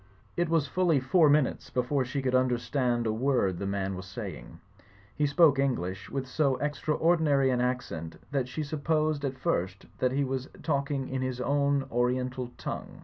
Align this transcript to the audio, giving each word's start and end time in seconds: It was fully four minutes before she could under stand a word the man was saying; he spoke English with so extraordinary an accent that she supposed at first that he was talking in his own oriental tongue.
It 0.35 0.49
was 0.49 0.65
fully 0.67 0.99
four 0.99 1.29
minutes 1.29 1.69
before 1.69 2.03
she 2.05 2.23
could 2.23 2.33
under 2.33 2.57
stand 2.57 3.05
a 3.05 3.13
word 3.13 3.59
the 3.59 3.67
man 3.67 3.93
was 3.93 4.07
saying; 4.07 4.59
he 5.15 5.27
spoke 5.27 5.59
English 5.59 6.09
with 6.09 6.25
so 6.25 6.55
extraordinary 6.55 7.51
an 7.51 7.61
accent 7.61 8.17
that 8.31 8.47
she 8.47 8.63
supposed 8.63 9.23
at 9.23 9.37
first 9.37 9.85
that 9.99 10.11
he 10.13 10.23
was 10.23 10.49
talking 10.63 11.07
in 11.07 11.21
his 11.21 11.39
own 11.39 11.83
oriental 11.91 12.49
tongue. 12.57 12.99